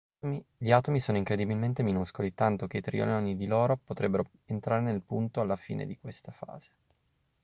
[0.57, 5.55] gli atomi sono incredibilmente minuscoli tanto che trilioni di loro potrebbero entrare nel punto alla
[5.55, 6.71] fine di questa frase